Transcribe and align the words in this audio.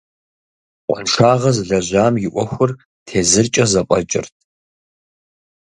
Къуаншагъэ 0.85 1.51
зылэжьам 1.55 2.13
и 2.25 2.27
ӏуэхур 2.33 2.71
тезыркӏэ 3.05 3.65
зэфӏэкӏырт. 3.71 4.35